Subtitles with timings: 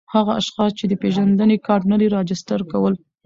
[0.15, 2.93] هغه اشخاص چي د پېژندني کارت نلري راجستر کول